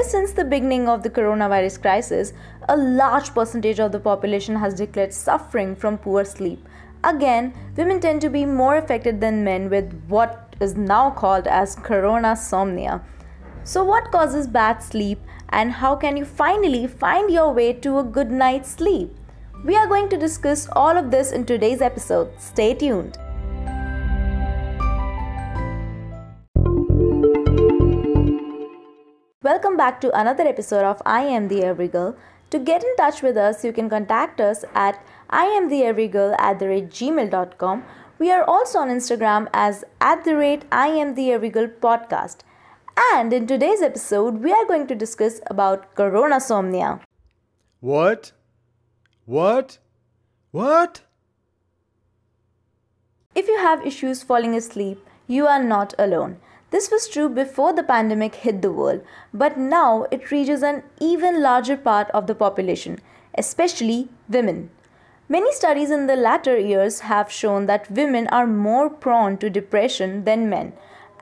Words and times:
Ever 0.00 0.08
since 0.08 0.32
the 0.32 0.44
beginning 0.44 0.88
of 0.88 1.02
the 1.02 1.10
coronavirus 1.10 1.82
crisis, 1.82 2.32
a 2.70 2.74
large 2.74 3.34
percentage 3.34 3.78
of 3.78 3.92
the 3.92 4.00
population 4.00 4.56
has 4.56 4.72
declared 4.72 5.12
suffering 5.12 5.76
from 5.76 5.98
poor 5.98 6.24
sleep. 6.24 6.66
Again, 7.04 7.52
women 7.76 8.00
tend 8.00 8.22
to 8.22 8.30
be 8.30 8.46
more 8.46 8.78
affected 8.78 9.20
than 9.20 9.44
men 9.44 9.68
with 9.68 9.92
what 10.08 10.56
is 10.58 10.74
now 10.74 11.10
called 11.10 11.46
as 11.46 11.76
coronasomnia. 11.76 13.02
So, 13.62 13.84
what 13.84 14.10
causes 14.10 14.46
bad 14.46 14.82
sleep 14.82 15.20
and 15.50 15.70
how 15.70 15.96
can 15.96 16.16
you 16.16 16.24
finally 16.24 16.86
find 16.86 17.30
your 17.30 17.52
way 17.52 17.74
to 17.74 17.98
a 17.98 18.02
good 18.02 18.30
night's 18.30 18.70
sleep? 18.70 19.14
We 19.66 19.76
are 19.76 19.86
going 19.86 20.08
to 20.08 20.16
discuss 20.16 20.66
all 20.72 20.96
of 20.96 21.10
this 21.10 21.30
in 21.30 21.44
today's 21.44 21.82
episode. 21.82 22.30
Stay 22.38 22.72
tuned. 22.72 23.18
Welcome 29.60 29.76
back 29.76 30.00
to 30.00 30.18
another 30.18 30.44
episode 30.48 30.84
of 30.86 31.02
I 31.04 31.20
Am 31.20 31.48
the 31.48 31.62
Every 31.62 31.86
Girl. 31.86 32.16
To 32.48 32.58
get 32.58 32.82
in 32.82 32.96
touch 32.96 33.20
with 33.20 33.36
us, 33.36 33.62
you 33.62 33.74
can 33.74 33.90
contact 33.90 34.40
us 34.40 34.64
at 34.74 35.04
iamtheeverygirl 35.28 36.34
at 36.38 36.58
the 36.58 36.68
rate 36.68 36.88
gmail.com. 36.88 37.84
We 38.18 38.32
are 38.32 38.42
also 38.42 38.78
on 38.78 38.88
Instagram 38.88 39.48
as 39.52 39.84
at 40.00 40.24
the 40.24 40.34
rate 40.34 40.64
I 40.72 40.86
am 40.86 41.14
the 41.14 41.30
Every 41.32 41.50
Girl 41.50 41.68
podcast. 41.68 42.38
And 43.12 43.34
in 43.34 43.46
today's 43.46 43.82
episode, 43.82 44.42
we 44.42 44.50
are 44.50 44.64
going 44.64 44.86
to 44.86 44.94
discuss 44.94 45.42
about 45.48 45.94
coronasomnia. 45.94 47.02
What? 47.80 48.32
What? 49.26 49.76
What? 50.52 51.02
If 53.34 53.46
you 53.46 53.58
have 53.58 53.86
issues 53.86 54.22
falling 54.22 54.54
asleep, 54.54 55.06
you 55.26 55.46
are 55.46 55.62
not 55.62 55.92
alone. 55.98 56.38
This 56.70 56.90
was 56.90 57.08
true 57.08 57.28
before 57.28 57.72
the 57.72 57.82
pandemic 57.82 58.36
hit 58.36 58.62
the 58.62 58.70
world, 58.70 59.02
but 59.34 59.58
now 59.58 60.06
it 60.10 60.30
reaches 60.30 60.62
an 60.62 60.84
even 61.00 61.42
larger 61.42 61.76
part 61.76 62.10
of 62.10 62.26
the 62.26 62.34
population, 62.34 63.00
especially 63.36 64.08
women. 64.28 64.70
Many 65.28 65.52
studies 65.52 65.90
in 65.90 66.06
the 66.06 66.16
latter 66.16 66.58
years 66.58 67.00
have 67.00 67.30
shown 67.30 67.66
that 67.66 67.90
women 67.90 68.26
are 68.28 68.46
more 68.46 68.88
prone 68.88 69.36
to 69.38 69.50
depression 69.50 70.24
than 70.24 70.48
men 70.48 70.72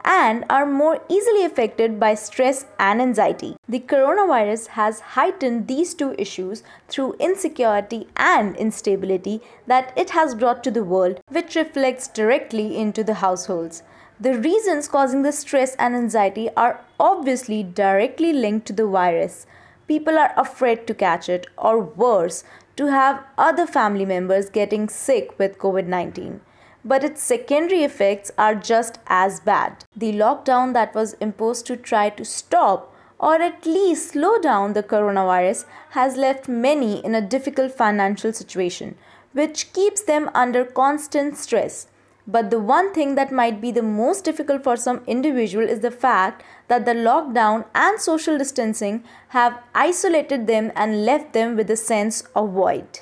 and 0.04 0.44
are 0.48 0.64
more 0.64 1.02
easily 1.08 1.44
affected 1.44 1.98
by 2.00 2.14
stress 2.14 2.64
and 2.78 3.02
anxiety. 3.02 3.56
The 3.68 3.80
coronavirus 3.80 4.68
has 4.68 5.00
heightened 5.00 5.66
these 5.66 5.92
two 5.92 6.14
issues 6.18 6.62
through 6.88 7.16
insecurity 7.20 8.08
and 8.16 8.56
instability 8.56 9.42
that 9.66 9.92
it 9.96 10.10
has 10.10 10.34
brought 10.34 10.64
to 10.64 10.70
the 10.70 10.84
world, 10.84 11.20
which 11.30 11.56
reflects 11.56 12.08
directly 12.08 12.78
into 12.78 13.04
the 13.04 13.14
households. 13.14 13.82
The 14.20 14.36
reasons 14.36 14.88
causing 14.88 15.22
the 15.22 15.30
stress 15.30 15.76
and 15.76 15.94
anxiety 15.94 16.50
are 16.56 16.80
obviously 16.98 17.62
directly 17.62 18.32
linked 18.32 18.66
to 18.66 18.72
the 18.72 18.86
virus. 18.86 19.46
People 19.86 20.18
are 20.18 20.32
afraid 20.36 20.88
to 20.88 20.94
catch 20.94 21.28
it, 21.28 21.46
or 21.56 21.78
worse, 21.78 22.42
to 22.74 22.86
have 22.86 23.22
other 23.36 23.64
family 23.64 24.04
members 24.04 24.50
getting 24.50 24.88
sick 24.88 25.38
with 25.38 25.58
COVID 25.58 25.86
19. 25.86 26.40
But 26.84 27.04
its 27.04 27.22
secondary 27.22 27.84
effects 27.84 28.32
are 28.36 28.56
just 28.56 28.98
as 29.06 29.38
bad. 29.38 29.84
The 29.96 30.12
lockdown 30.12 30.72
that 30.72 30.96
was 30.96 31.12
imposed 31.14 31.66
to 31.66 31.76
try 31.76 32.10
to 32.10 32.24
stop 32.24 32.92
or 33.20 33.36
at 33.36 33.66
least 33.66 34.10
slow 34.10 34.38
down 34.38 34.72
the 34.72 34.82
coronavirus 34.82 35.64
has 35.90 36.16
left 36.16 36.48
many 36.48 37.04
in 37.04 37.14
a 37.14 37.20
difficult 37.20 37.72
financial 37.72 38.32
situation, 38.32 38.96
which 39.32 39.72
keeps 39.72 40.02
them 40.02 40.28
under 40.34 40.64
constant 40.64 41.36
stress. 41.36 41.86
But 42.30 42.50
the 42.50 42.60
one 42.60 42.92
thing 42.92 43.14
that 43.14 43.32
might 43.32 43.58
be 43.58 43.70
the 43.72 43.82
most 43.82 44.22
difficult 44.22 44.62
for 44.62 44.76
some 44.76 45.02
individual 45.06 45.66
is 45.66 45.80
the 45.80 45.90
fact 45.90 46.42
that 46.68 46.84
the 46.84 46.92
lockdown 46.92 47.64
and 47.74 47.98
social 47.98 48.36
distancing 48.36 49.02
have 49.28 49.58
isolated 49.74 50.46
them 50.46 50.70
and 50.76 51.06
left 51.06 51.32
them 51.32 51.56
with 51.56 51.70
a 51.70 51.76
sense 51.76 52.22
of 52.36 52.52
void. 52.52 53.00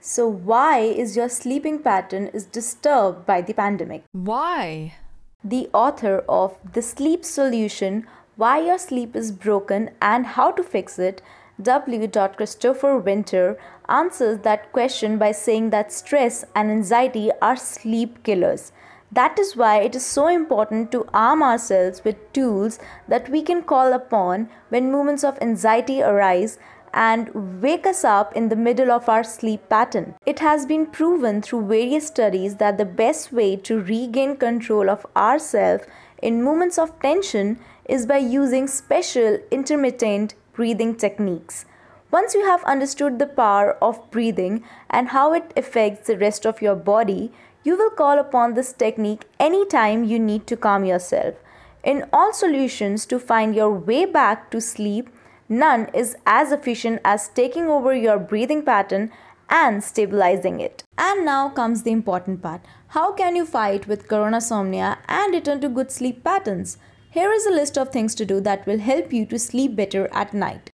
so 0.00 0.28
why 0.28 0.78
is 0.78 1.16
your 1.16 1.28
sleeping 1.28 1.80
pattern 1.80 2.28
is 2.28 2.44
disturbed 2.44 3.26
by 3.26 3.40
the 3.40 3.52
pandemic? 3.52 4.04
Why? 4.12 4.94
The 5.42 5.68
author 5.74 6.24
of 6.28 6.56
The 6.72 6.82
Sleep 6.82 7.24
Solution 7.24 8.06
Why 8.36 8.60
Your 8.60 8.78
Sleep 8.78 9.16
is 9.16 9.32
Broken 9.32 9.90
and 10.00 10.26
How 10.38 10.52
to 10.52 10.62
Fix 10.62 11.00
It 11.00 11.20
W. 11.62 12.08
Christopher 12.08 12.98
Winter 12.98 13.56
answers 13.88 14.40
that 14.40 14.72
question 14.72 15.18
by 15.18 15.30
saying 15.30 15.70
that 15.70 15.92
stress 15.92 16.44
and 16.54 16.68
anxiety 16.68 17.30
are 17.40 17.56
sleep 17.56 18.24
killers. 18.24 18.72
That 19.12 19.38
is 19.38 19.54
why 19.54 19.78
it 19.80 19.94
is 19.94 20.04
so 20.04 20.26
important 20.26 20.90
to 20.90 21.06
arm 21.14 21.44
ourselves 21.44 22.02
with 22.02 22.32
tools 22.32 22.80
that 23.06 23.28
we 23.28 23.42
can 23.42 23.62
call 23.62 23.92
upon 23.92 24.48
when 24.70 24.90
moments 24.90 25.22
of 25.22 25.38
anxiety 25.40 26.02
arise 26.02 26.58
and 26.92 27.62
wake 27.62 27.86
us 27.86 28.02
up 28.02 28.34
in 28.34 28.48
the 28.48 28.56
middle 28.56 28.90
of 28.90 29.08
our 29.08 29.22
sleep 29.22 29.68
pattern. 29.68 30.14
It 30.26 30.40
has 30.40 30.66
been 30.66 30.86
proven 30.86 31.40
through 31.40 31.66
various 31.66 32.08
studies 32.08 32.56
that 32.56 32.78
the 32.78 32.84
best 32.84 33.32
way 33.32 33.54
to 33.56 33.80
regain 33.80 34.36
control 34.36 34.90
of 34.90 35.06
ourselves 35.16 35.84
in 36.20 36.42
moments 36.42 36.78
of 36.78 36.98
tension 37.00 37.60
is 37.84 38.06
by 38.06 38.18
using 38.18 38.66
special 38.66 39.38
intermittent 39.52 40.34
breathing 40.54 40.94
techniques. 40.94 41.66
Once 42.10 42.32
you 42.32 42.44
have 42.44 42.64
understood 42.64 43.18
the 43.18 43.26
power 43.26 43.76
of 43.82 44.10
breathing 44.10 44.62
and 44.88 45.08
how 45.08 45.32
it 45.32 45.52
affects 45.56 46.06
the 46.06 46.16
rest 46.16 46.46
of 46.46 46.62
your 46.62 46.76
body, 46.76 47.32
you 47.64 47.76
will 47.76 47.90
call 47.90 48.18
upon 48.18 48.54
this 48.54 48.72
technique 48.72 49.24
anytime 49.40 50.04
you 50.04 50.18
need 50.18 50.46
to 50.46 50.56
calm 50.56 50.84
yourself. 50.84 51.34
In 51.82 52.06
all 52.12 52.32
solutions 52.32 53.04
to 53.06 53.18
find 53.18 53.54
your 53.54 53.70
way 53.70 54.04
back 54.04 54.50
to 54.50 54.60
sleep, 54.60 55.10
none 55.48 55.86
is 55.92 56.16
as 56.26 56.52
efficient 56.52 57.00
as 57.04 57.28
taking 57.28 57.66
over 57.66 57.94
your 57.94 58.18
breathing 58.18 58.62
pattern 58.62 59.10
and 59.50 59.82
stabilizing 59.82 60.60
it. 60.60 60.84
And 60.96 61.24
now 61.24 61.48
comes 61.48 61.82
the 61.82 61.90
important 61.90 62.42
part. 62.42 62.60
How 62.88 63.12
can 63.12 63.34
you 63.34 63.44
fight 63.44 63.86
with 63.88 64.08
coronasomnia 64.08 64.98
and 65.08 65.34
return 65.34 65.60
to 65.60 65.68
good 65.68 65.90
sleep 65.90 66.22
patterns? 66.22 66.78
Here 67.14 67.30
is 67.30 67.46
a 67.46 67.52
list 67.52 67.78
of 67.78 67.90
things 67.90 68.12
to 68.16 68.26
do 68.26 68.40
that 68.40 68.66
will 68.66 68.80
help 68.80 69.12
you 69.12 69.24
to 69.26 69.38
sleep 69.38 69.76
better 69.76 70.08
at 70.12 70.34
night. 70.34 70.72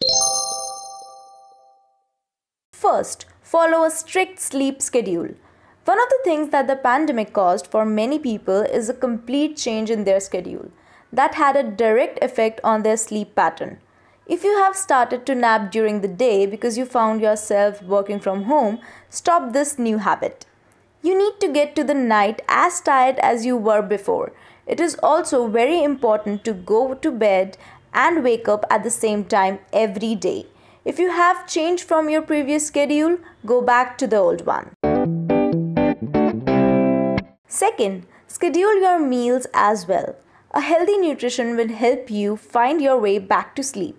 First, 2.71 3.25
follow 3.41 3.83
a 3.83 3.89
strict 3.89 4.39
sleep 4.39 4.79
schedule. 4.79 5.29
One 5.85 5.99
of 5.99 6.09
the 6.09 6.19
things 6.23 6.49
that 6.49 6.67
the 6.67 6.75
pandemic 6.75 7.33
caused 7.33 7.65
for 7.65 7.85
many 7.85 8.19
people 8.19 8.61
is 8.61 8.87
a 8.87 8.93
complete 8.93 9.57
change 9.57 9.89
in 9.89 10.03
their 10.03 10.19
schedule 10.19 10.69
that 11.11 11.33
had 11.33 11.55
a 11.55 11.63
direct 11.63 12.23
effect 12.23 12.61
on 12.63 12.83
their 12.83 12.97
sleep 12.97 13.33
pattern. 13.33 13.79
If 14.27 14.43
you 14.43 14.55
have 14.59 14.75
started 14.75 15.25
to 15.25 15.33
nap 15.33 15.71
during 15.71 16.01
the 16.01 16.07
day 16.07 16.45
because 16.45 16.77
you 16.77 16.85
found 16.85 17.19
yourself 17.19 17.81
working 17.81 18.19
from 18.19 18.43
home, 18.43 18.77
stop 19.09 19.53
this 19.53 19.79
new 19.79 19.97
habit. 19.97 20.45
You 21.01 21.17
need 21.17 21.39
to 21.39 21.47
get 21.47 21.75
to 21.77 21.83
the 21.83 21.95
night 21.95 22.43
as 22.47 22.79
tired 22.79 23.17
as 23.23 23.43
you 23.43 23.57
were 23.57 23.81
before. 23.81 24.33
It 24.67 24.81
is 24.81 24.97
also 25.01 25.47
very 25.47 25.81
important 25.81 26.43
to 26.43 26.51
go 26.51 26.93
to 26.93 27.09
bed 27.09 27.57
and 27.93 28.21
wake 28.21 28.49
up 28.49 28.65
at 28.69 28.83
the 28.83 28.89
same 28.89 29.23
time 29.23 29.59
every 29.71 30.13
day. 30.13 30.47
If 30.83 30.99
you 30.99 31.09
have 31.11 31.47
changed 31.47 31.85
from 31.85 32.09
your 32.09 32.21
previous 32.21 32.67
schedule, 32.67 33.17
go 33.45 33.61
back 33.61 33.97
to 33.99 34.07
the 34.07 34.17
old 34.17 34.45
one. 34.45 34.71
Second, 37.47 38.05
schedule 38.27 38.81
your 38.81 38.99
meals 38.99 39.47
as 39.53 39.87
well. 39.87 40.15
A 40.51 40.59
healthy 40.59 40.97
nutrition 40.97 41.55
will 41.55 41.69
help 41.69 42.11
you 42.11 42.35
find 42.35 42.81
your 42.81 42.99
way 42.99 43.19
back 43.19 43.55
to 43.55 43.63
sleep. 43.63 43.97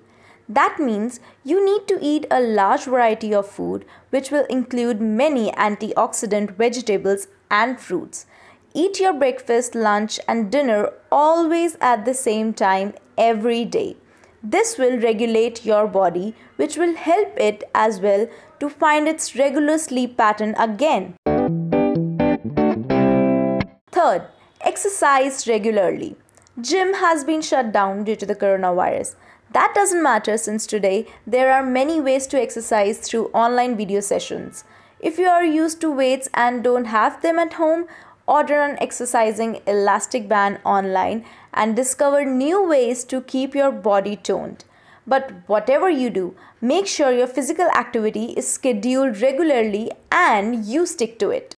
That 0.51 0.79
means 0.79 1.21
you 1.45 1.65
need 1.65 1.89
to 1.89 1.99
eat 2.01 2.27
a 2.31 2.41
large 2.41 2.85
variety 2.85 3.35
of 3.35 3.49
food, 3.49 3.87
which 4.11 4.31
will 4.31 4.45
include 4.47 5.01
many 5.01 5.51
antioxidant 5.53 6.57
vegetables 6.57 7.27
and 7.51 7.81
fruits. 7.81 8.27
Eat 8.75 9.01
your 9.01 9.15
breakfast, 9.15 9.75
lunch, 9.75 10.21
and 10.29 10.53
dinner 10.53 10.91
always 11.11 11.79
at 11.81 12.05
the 12.05 12.13
same 12.13 12.53
time 12.53 12.93
every 13.17 13.65
day. 13.65 13.97
This 14.43 14.77
will 14.77 15.01
regulate 15.01 15.65
your 15.65 15.87
body, 15.87 16.35
which 16.57 16.77
will 16.77 16.95
help 16.95 17.33
it 17.39 17.65
as 17.75 17.99
well 17.99 18.29
to 18.61 18.69
find 18.69 19.09
its 19.09 19.35
regular 19.35 19.79
sleep 19.79 20.19
pattern 20.19 20.55
again. 20.59 21.15
Third, 23.91 24.27
exercise 24.61 25.49
regularly. 25.49 26.17
Gym 26.61 26.95
has 26.95 27.25
been 27.25 27.41
shut 27.41 27.73
down 27.73 28.05
due 28.05 28.17
to 28.17 28.27
the 28.27 28.37
coronavirus. 28.37 29.15
That 29.53 29.73
doesn't 29.75 30.03
matter 30.03 30.37
since 30.37 30.67
today 30.67 31.07
there 31.27 31.51
are 31.51 31.65
many 31.65 32.03
ways 32.03 32.27
to 32.29 32.41
exercise 32.41 32.99
through 32.99 33.29
online 33.29 33.79
video 33.79 34.01
sessions. 34.01 34.65
If 35.01 35.17
you 35.17 35.27
are 35.29 35.45
used 35.45 35.81
to 35.83 35.93
weights 35.93 36.29
and 36.35 36.63
don't 36.65 36.87
have 36.87 37.23
them 37.23 37.39
at 37.39 37.53
home, 37.53 37.87
order 38.29 38.61
an 38.63 38.77
exercising 38.81 39.61
elastic 39.67 40.29
band 40.29 40.61
online 40.65 41.25
and 41.55 41.75
discover 41.75 42.25
new 42.25 42.63
ways 42.69 43.03
to 43.05 43.23
keep 43.23 43.55
your 43.55 43.73
body 43.73 44.17
toned. 44.17 44.65
But 45.07 45.33
whatever 45.47 45.89
you 45.89 46.11
do, 46.11 46.37
make 46.61 46.87
sure 46.87 47.11
your 47.11 47.27
physical 47.27 47.69
activity 47.71 48.27
is 48.37 48.53
scheduled 48.53 49.23
regularly 49.23 49.91
and 50.13 50.67
you 50.67 50.85
stick 50.85 51.19
to 51.21 51.31
it. 51.31 51.55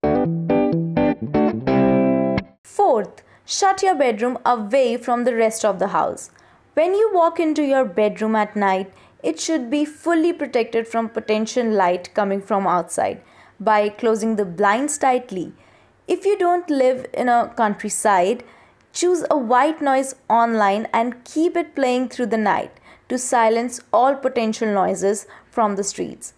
Fourth, 2.63 3.23
shut 3.47 3.83
your 3.83 3.95
bedroom 3.95 4.39
away 4.45 4.99
from 4.99 5.25
the 5.25 5.35
rest 5.35 5.65
of 5.65 5.79
the 5.79 5.89
house. 5.89 6.31
When 6.75 6.95
you 6.95 7.11
walk 7.13 7.41
into 7.41 7.63
your 7.63 7.87
bedroom 7.87 8.37
at 8.37 8.55
night, 8.55 8.93
it 9.23 9.41
should 9.41 9.71
be 9.71 9.85
fully 9.85 10.33
protected 10.33 10.87
from 10.87 11.09
potential 11.09 11.67
light 11.67 12.13
coming 12.15 12.43
from 12.43 12.67
outside 12.67 13.23
by 13.59 13.89
closing 13.89 14.37
the 14.37 14.45
blinds 14.45 14.99
tightly. 14.99 15.55
If 16.09 16.25
you 16.25 16.39
don't 16.39 16.71
live 16.71 17.05
in 17.13 17.29
a 17.29 17.53
countryside, 17.55 18.43
choose 18.95 19.27
a 19.31 19.37
white 19.37 19.83
noise 19.83 20.15
online 20.31 20.87
and 20.91 21.23
keep 21.23 21.55
it 21.55 21.75
playing 21.75 22.09
through 22.09 22.29
the 22.29 22.39
night 22.39 22.73
to 23.11 23.19
silence 23.19 23.83
all 23.93 24.15
potential 24.15 24.73
noises 24.73 25.27
from 25.51 25.77
the 25.77 25.85
streets. 25.85 26.33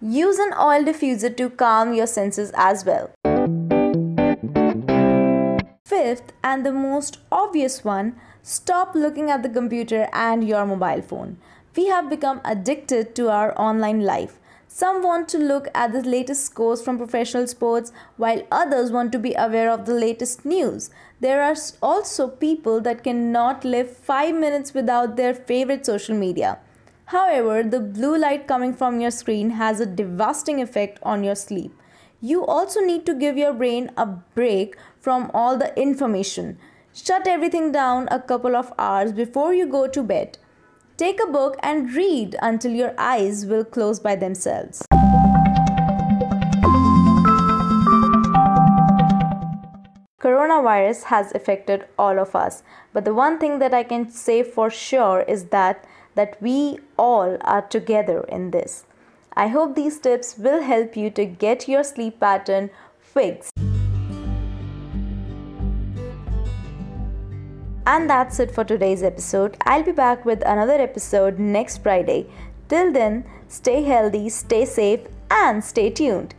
Use 0.00 0.40
an 0.40 0.52
oil 0.54 0.82
diffuser 0.82 1.36
to 1.36 1.50
calm 1.50 1.94
your 1.94 2.08
senses 2.08 2.50
as 2.56 2.84
well. 2.84 3.12
Fifth, 5.84 6.32
and 6.42 6.66
the 6.66 6.72
most 6.72 7.18
obvious 7.30 7.84
one, 7.84 8.16
stop 8.42 8.96
looking 8.96 9.30
at 9.30 9.44
the 9.44 9.48
computer 9.48 10.08
and 10.12 10.46
your 10.48 10.66
mobile 10.66 11.00
phone. 11.00 11.38
We 11.76 11.86
have 11.86 12.10
become 12.10 12.40
addicted 12.44 13.14
to 13.14 13.30
our 13.30 13.56
online 13.56 14.00
life. 14.00 14.40
Some 14.78 15.02
want 15.02 15.26
to 15.30 15.38
look 15.38 15.68
at 15.74 15.94
the 15.94 16.02
latest 16.02 16.44
scores 16.44 16.82
from 16.82 16.98
professional 16.98 17.46
sports, 17.46 17.92
while 18.18 18.42
others 18.52 18.92
want 18.92 19.10
to 19.12 19.18
be 19.18 19.32
aware 19.32 19.70
of 19.70 19.86
the 19.86 19.94
latest 19.94 20.44
news. 20.44 20.90
There 21.18 21.40
are 21.42 21.56
also 21.80 22.28
people 22.28 22.82
that 22.82 23.02
cannot 23.02 23.64
live 23.64 23.96
5 23.96 24.34
minutes 24.34 24.74
without 24.74 25.16
their 25.16 25.32
favorite 25.32 25.86
social 25.86 26.14
media. 26.14 26.58
However, 27.06 27.62
the 27.62 27.80
blue 27.80 28.18
light 28.18 28.46
coming 28.46 28.74
from 28.74 29.00
your 29.00 29.10
screen 29.10 29.48
has 29.62 29.80
a 29.80 29.86
devastating 29.86 30.60
effect 30.60 30.98
on 31.02 31.24
your 31.24 31.36
sleep. 31.36 31.72
You 32.20 32.44
also 32.44 32.80
need 32.80 33.06
to 33.06 33.14
give 33.14 33.38
your 33.38 33.54
brain 33.54 33.90
a 33.96 34.04
break 34.04 34.76
from 35.00 35.30
all 35.32 35.56
the 35.56 35.74
information. 35.80 36.58
Shut 36.92 37.26
everything 37.26 37.72
down 37.72 38.08
a 38.10 38.20
couple 38.20 38.54
of 38.54 38.74
hours 38.78 39.12
before 39.14 39.54
you 39.54 39.66
go 39.66 39.86
to 39.88 40.02
bed. 40.02 40.36
Take 40.96 41.20
a 41.22 41.26
book 41.26 41.58
and 41.62 41.92
read 41.92 42.36
until 42.40 42.72
your 42.72 42.94
eyes 42.96 43.44
will 43.44 43.66
close 43.66 44.00
by 44.00 44.16
themselves. 44.16 44.80
Coronavirus 50.18 51.04
has 51.04 51.32
affected 51.34 51.84
all 51.98 52.18
of 52.18 52.34
us, 52.34 52.62
but 52.94 53.04
the 53.04 53.12
one 53.12 53.38
thing 53.38 53.58
that 53.58 53.74
I 53.74 53.82
can 53.82 54.10
say 54.10 54.42
for 54.42 54.70
sure 54.70 55.20
is 55.28 55.46
that 55.46 55.84
that 56.14 56.40
we 56.40 56.78
all 56.96 57.36
are 57.42 57.60
together 57.60 58.20
in 58.22 58.50
this. 58.52 58.86
I 59.34 59.48
hope 59.48 59.74
these 59.74 60.00
tips 60.00 60.38
will 60.38 60.62
help 60.62 60.96
you 60.96 61.10
to 61.10 61.26
get 61.26 61.68
your 61.68 61.84
sleep 61.84 62.20
pattern 62.20 62.70
fixed. 63.00 63.55
And 67.86 68.10
that's 68.10 68.40
it 68.40 68.50
for 68.50 68.64
today's 68.64 69.04
episode. 69.04 69.56
I'll 69.64 69.84
be 69.84 69.92
back 69.92 70.24
with 70.24 70.42
another 70.44 70.74
episode 70.74 71.38
next 71.38 71.78
Friday. 71.84 72.26
Till 72.68 72.92
then, 72.92 73.24
stay 73.46 73.84
healthy, 73.84 74.28
stay 74.28 74.64
safe, 74.64 75.00
and 75.30 75.62
stay 75.62 75.90
tuned. 75.90 76.34